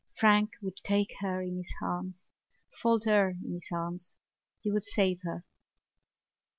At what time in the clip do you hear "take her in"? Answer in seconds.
0.77-1.57